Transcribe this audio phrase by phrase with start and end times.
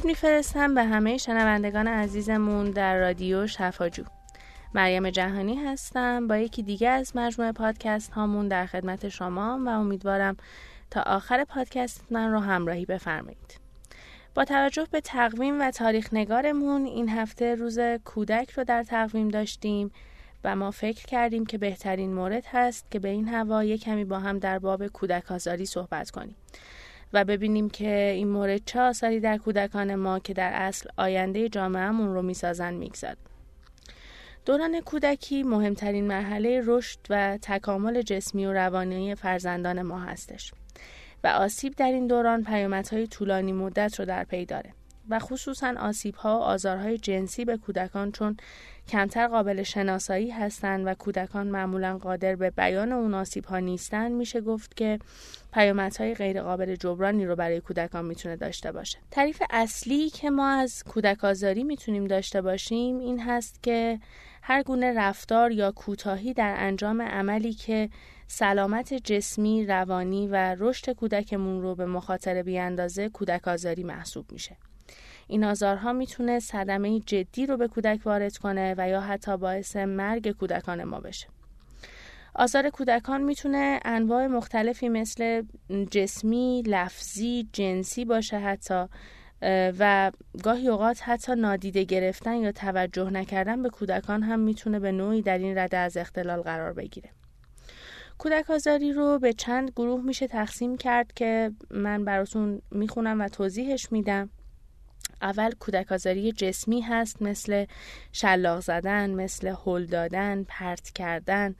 [0.00, 4.04] درود میفرستم به همه شنوندگان عزیزمون در رادیو شفاجو.
[4.74, 10.36] مریم جهانی هستم با یکی دیگه از مجموعه پادکست هامون در خدمت شما و امیدوارم
[10.90, 13.60] تا آخر پادکست من رو همراهی بفرمایید.
[14.34, 19.90] با توجه به تقویم و تاریخ نگارمون این هفته روز کودک رو در تقویم داشتیم
[20.44, 24.18] و ما فکر کردیم که بهترین مورد هست که به این هوا یک کمی با
[24.18, 26.36] هم در باب کودک آزاری صحبت کنیم.
[27.12, 32.14] و ببینیم که این مورد چه آثاری در کودکان ما که در اصل آینده جامعهمون
[32.14, 33.18] رو می‌سازن می‌گذارد.
[34.46, 40.52] دوران کودکی مهمترین مرحله رشد و تکامل جسمی و روانی فرزندان ما هستش
[41.24, 44.70] و آسیب در این دوران پیامدهای طولانی مدت رو در پی داره
[45.08, 48.36] و خصوصا آسیب ها و آزارهای جنسی به کودکان چون
[48.88, 54.40] کمتر قابل شناسایی هستند و کودکان معمولا قادر به بیان اون آسیب ها نیستن میشه
[54.40, 54.98] گفت که
[55.52, 60.84] پیامدهای غیر قابل جبرانی رو برای کودکان می‌تونه داشته باشه تعریف اصلی که ما از
[60.84, 64.00] کودک آزاری می‌تونیم داشته باشیم این هست که
[64.42, 67.88] هر گونه رفتار یا کوتاهی در انجام عملی که
[68.26, 74.56] سلامت جسمی، روانی و رشد کودکمون رو به مخاطره بیاندازه کودک آزاری محسوب میشه.
[75.30, 80.30] این آزارها می‌تونه صدمه جدی رو به کودک وارد کنه و یا حتی باعث مرگ
[80.30, 81.26] کودکان ما بشه.
[82.34, 85.42] آزار کودکان می‌تونه انواع مختلفی مثل
[85.90, 88.84] جسمی، لفظی، جنسی باشه حتی
[89.78, 95.22] و گاهی اوقات حتی نادیده گرفتن یا توجه نکردن به کودکان هم می‌تونه به نوعی
[95.22, 97.10] در این رده از اختلال قرار بگیره.
[98.18, 103.92] کودک آزاری رو به چند گروه میشه تقسیم کرد که من براتون می‌خونم و توضیحش
[103.92, 104.30] میدم.
[105.22, 107.66] اول کودک آزاری جسمی هست مثل
[108.12, 111.54] شلاق زدن، مثل هل دادن، پرت کردن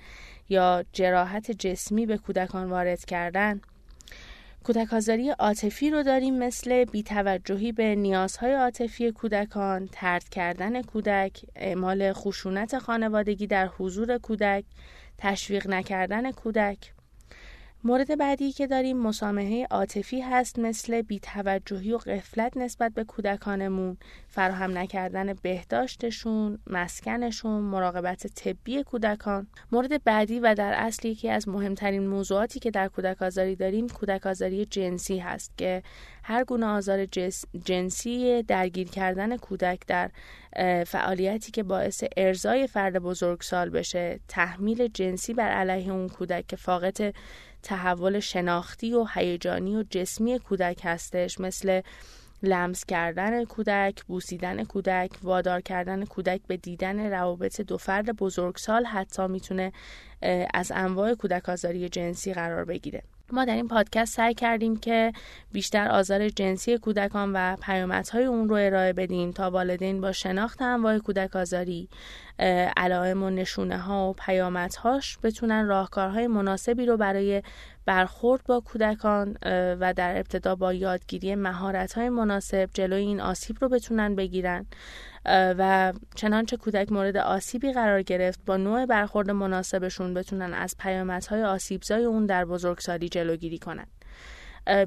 [0.49, 3.61] یا جراحت جسمی به کودکان وارد کردن.
[4.65, 12.13] کودک آزاری عاطفی رو داریم مثل بیتوجهی به نیازهای عاطفی کودکان، ترد کردن کودک، اعمال
[12.13, 14.65] خشونت خانوادگی در حضور کودک،
[15.19, 16.93] تشویق نکردن کودک
[17.85, 23.97] مورد بعدی که داریم مسامحه عاطفی هست مثل بیتوجهی و قفلت نسبت به کودکانمون
[24.29, 29.47] فراهم نکردن بهداشتشون مسکنشون مراقبت طبی کودکان.
[29.73, 34.27] مورد بعدی و در اصل یکی از مهمترین موضوعاتی که در کودک آزاری داریم کودک
[34.27, 35.83] آزاری جنسی هست که
[36.23, 37.07] هر گونه آزار
[37.65, 40.11] جنسی درگیر کردن کودک در
[40.87, 47.15] فعالیتی که باعث ارزای فرد بزرگسال بشه تحمیل جنسی بر علیه اون کودک که فاقت
[47.63, 51.81] تحول شناختی و هیجانی و جسمی کودک هستش مثل
[52.43, 59.27] لمس کردن کودک، بوسیدن کودک، وادار کردن کودک به دیدن روابط دو فرد بزرگسال حتی
[59.27, 59.73] می‌تونه
[60.55, 63.03] از انواع کودک آزاری جنسی قرار بگیره.
[63.33, 65.13] ما در این پادکست سعی کردیم که
[65.53, 70.99] بیشتر آزار جنسی کودکان و پیامدهای اون رو ارائه بدیم تا والدین با شناخت انواع
[70.99, 71.89] کودک آزاری
[72.77, 77.43] علائم و نشونه ها و پیامدهاش بتونن راهکارهای مناسبی رو برای
[77.87, 79.37] برخورد با کودکان
[79.81, 84.67] و در ابتدا با یادگیری مهارت‌های مناسب جلوی این آسیب رو بتونن بگیرن.
[85.59, 92.05] و چنانچه کودک مورد آسیبی قرار گرفت با نوع برخورد مناسبشون بتونن از پیامدهای آسیبزای
[92.05, 93.87] اون در بزرگسالی جلوگیری کنن.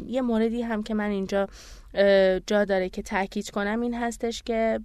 [0.08, 1.48] یه موردی هم که من اینجا
[2.48, 4.80] جا داره که تاکید کنم این هستش که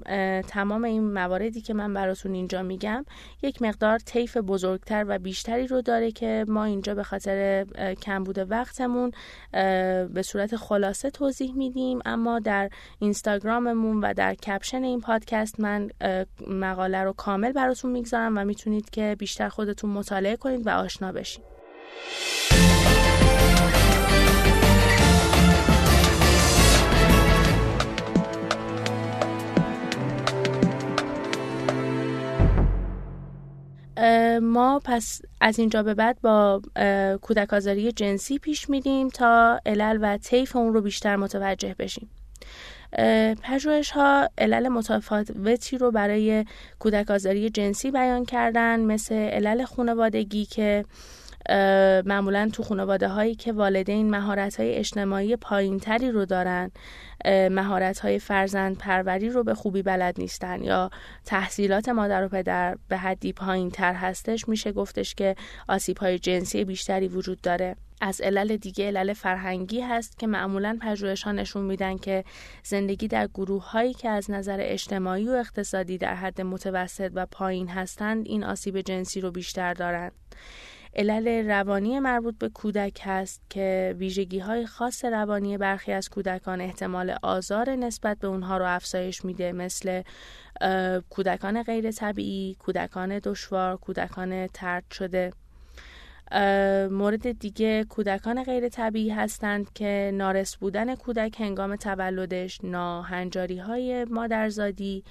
[0.48, 3.04] تمام این مواردی که من براتون اینجا میگم
[3.42, 7.66] یک مقدار طیف بزرگتر و بیشتری رو داره که ما اینجا به خاطر
[8.02, 9.12] کمبود وقتمون
[10.12, 11.98] به صورت خلاصه توضیح میدیم.
[12.04, 15.90] اما در اینستاگراممون و در کپشن این پادکست من
[16.46, 21.44] مقاله رو کامل براتون می‌گذارم و می‌تونید که بیشتر خودتون مطالعه کنید و آشنا بشید
[34.38, 36.62] ما پس از اینجا به بعد با
[37.22, 42.10] کودک آزاری جنسی پیش میدیم تا علل و طیف اون رو بیشتر متوجه بشیم.
[43.42, 46.44] پژوهش ها علل متفاوتی رو برای
[46.78, 50.84] کودک آزاری جنسی بیان کردن مثل علل خانوادگی که
[52.06, 56.70] معمولا تو خانواده هایی که والدین مهارت های اجتماعی پایین تری رو دارن
[57.26, 60.90] مهارت های فرزند پروری رو به خوبی بلد نیستن یا
[61.24, 65.36] تحصیلات مادر و پدر به حدی پایین تر هستش میشه گفتش که
[65.68, 67.76] آسیب های جنسی بیشتری وجود داره.
[68.00, 72.24] از علل دیگه علل فرهنگی هست که معمولا پژوهش ها نشون میدن که
[72.62, 77.68] زندگی در گروه هایی که از نظر اجتماعی و اقتصادی در حد متوسط و پایین
[77.68, 80.12] هستند این آسیب جنسی رو بیشتر دارند
[80.96, 87.16] علل روانی مربوط به کودک هست که ویژگی های خاص روانی برخی از کودکان احتمال
[87.22, 90.02] آزار نسبت به اونها رو افزایش میده مثل
[91.10, 95.32] کودکان غیر طبیعی، کودکان دشوار، کودکان ترد شده.
[96.90, 105.04] مورد دیگه کودکان غیر طبیعی هستند که نارس بودن کودک هنگام تولدش ناهنجاری های مادرزادی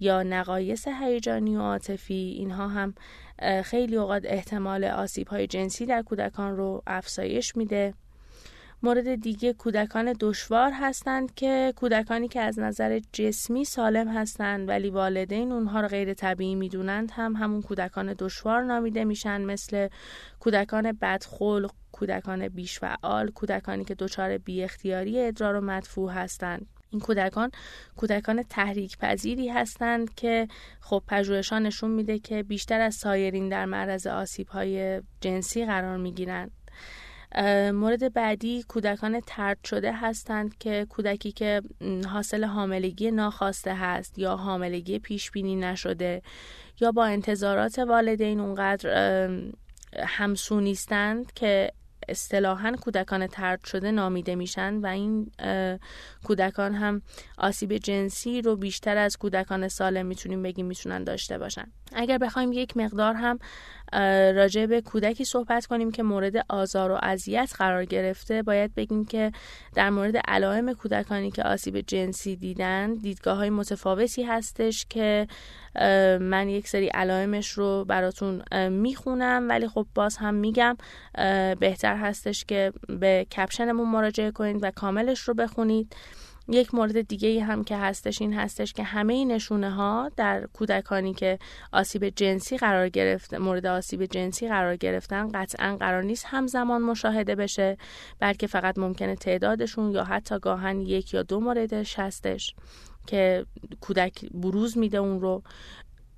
[0.00, 2.94] یا نقایص هیجانی و عاطفی اینها هم
[3.64, 7.94] خیلی اوقات احتمال آسیب های جنسی در کودکان رو افزایش میده.
[8.82, 15.52] مورد دیگه کودکان دشوار هستند که کودکانی که از نظر جسمی سالم هستند ولی والدین
[15.52, 19.88] اونها رو غیر طبیعی می‌دونند هم همون کودکان دشوار نامیده میشن مثل
[20.40, 26.66] کودکان بدخلق کودکان بیشفعال کودکانی که دچار بی اختیاری ادرار و مدفوع هستند.
[26.96, 27.50] این کودکان
[27.96, 30.48] کودکان تحریک پذیری هستند که
[30.80, 36.50] خب پژوهشان نشون میده که بیشتر از سایرین در معرض آسیب های جنسی قرار می‌گیرند.
[37.72, 41.62] مورد بعدی کودکان ترد شده هستند که کودکی که
[42.08, 46.22] حاصل حاملگی ناخواسته هست یا حاملگی پیش بینی نشده
[46.80, 49.30] یا با انتظارات والدین اونقدر
[49.98, 51.72] همسو نیستند که
[52.08, 55.30] اصطلاحا کودکان ترد شده نامیده میشن و این
[56.24, 57.02] کودکان هم
[57.38, 61.66] آسیب جنسی رو بیشتر از کودکان سالم می‌تونیم بگیم می‌تونن داشته باشن.
[61.92, 63.38] اگر بخوایم یک مقدار هم
[64.36, 69.32] راجع به کودکی صحبت کنیم که مورد آزار و اذیت قرار گرفته باید بگیم که
[69.74, 75.26] در مورد علائم کودکانی که آسیب جنسی دیدن دیدگاه های متفاوتی هستش که
[76.20, 80.76] من یک سری علائمش رو براتون می‌خونم ولی خب باز هم میگم
[81.60, 85.96] بهتر هستش که به کپشنمون مراجعه کنید و کاملش رو بخونید.
[86.48, 91.14] یک مورد دیگه هم که هستش این هستش که همه این نشونه ها در کودکانی
[91.14, 91.38] که
[91.72, 97.76] آسیب جنسی قرار گرفت مورد آسیب جنسی قرار گرفتن قطعا قرار نیست همزمان مشاهده بشه
[98.20, 102.54] بلکه فقط ممکنه تعدادشون یا حتی گاهن یک یا دو موردش هستش
[103.06, 103.46] که
[103.80, 105.42] کودک بروز میده اون رو.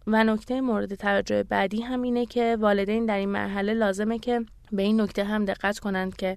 [0.08, 4.82] و نکته مورد توجه بعدی هم اینه که والدین در این مرحله لازمه که به
[4.82, 6.36] این نکته هم دقت کنند که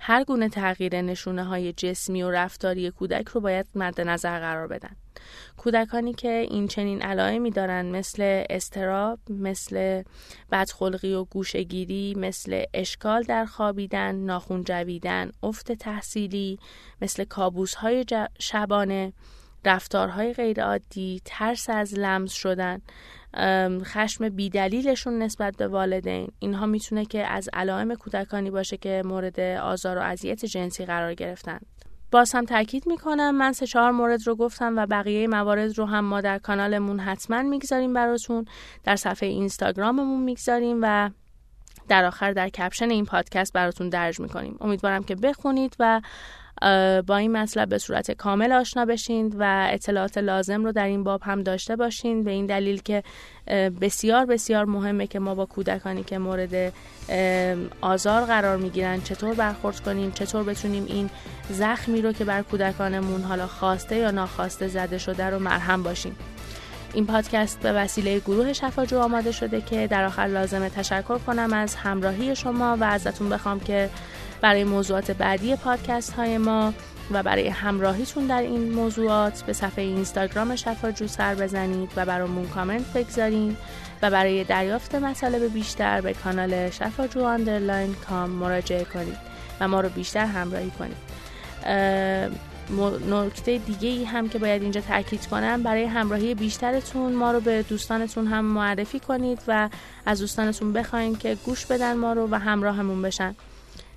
[0.00, 4.96] هر گونه تغییر نشونه های جسمی و رفتاری کودک رو باید مد نظر قرار بدن.
[5.56, 10.02] کودکانی که این چنین علائمی دارن مثل استراب، مثل
[10.52, 16.58] بدخلقی و گوشگیری، مثل اشکال در خوابیدن، ناخون جویدن، افت تحصیلی،
[17.02, 18.04] مثل کابوس های
[18.38, 19.12] شبانه،
[19.64, 22.80] رفتارهای غیرعادی، ترس از لمس شدن،
[23.84, 26.32] خشم بیدلیلشون نسبت به والدین.
[26.38, 31.60] اینها می‌تونه که از علائم کودکانی باشه که مورد آزار و اذیت جنسی قرار گرفتن.
[32.10, 36.04] باز هم تاکید می‌کنم من سه چهار مورد رو گفتم و بقیه موارد رو هم
[36.04, 38.44] ما در کانالمون حتما می‌گذاریم براتون
[38.84, 41.10] در صفحه اینستاگراممون می‌گذاریم و
[41.88, 44.56] در آخر در کپشن این پادکست براتون درج می‌کنیم.
[44.60, 46.00] امیدوارم که بخونید و
[47.06, 51.20] با این مطلب به صورت کامل آشنا بشین و اطلاعات لازم رو در این باب
[51.24, 52.24] هم داشته باشین.
[52.24, 53.02] به این دلیل که
[53.80, 56.72] بسیار بسیار مهمه که ما با کودکانی که مورد
[57.80, 61.10] آزار قرار می‌گیرن چطور برخورد کنیم چطور بتونیم این
[61.50, 66.16] زخمی رو که بر کودکانمون حالا خواسته یا ناخواسته زده شده رو مرهم باشیم.
[66.94, 71.74] این پادکست به وسیله گروه شفاجو آماده شده که در آخر لازمه تشکر کنم از
[71.74, 73.90] همراهی شما و ازتون بخوام که
[74.42, 76.74] برای موضوعات بعدی پادکست های ما
[77.10, 82.92] و برای همراهیتون در این موضوعات به صفحه اینستاگرام شفاجو سر بزنید و برامون کامنت
[82.92, 83.56] بگذارین
[84.02, 89.18] و برای دریافت مطالب بیشتر به کانال شفاجو underline com مراجعه کنید
[89.60, 90.96] و ما رو بیشتر همراهی کنید.
[93.10, 97.62] نکته دیگه ای هم که باید اینجا تاکید کنم برای همراهی بیشترتون ما رو به
[97.62, 99.68] دوستانتون هم معرفی کنید و
[100.06, 103.34] از دوستانتون بخواین که گوش بدن ما رو و همراهمون بشن.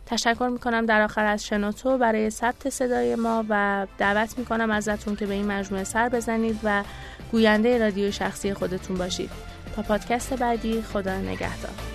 [0.05, 5.25] تشکر می‌کنم در آخر از شنوتو برای ثبت صدای ما و دعوت می‌کنم ازتون که
[5.25, 6.83] به این مجموعه سر بزنید و
[7.31, 9.29] گوینده رادیو شخصی خودتون باشید.
[9.75, 11.94] تا پادکست بعدی خدا نگهدار.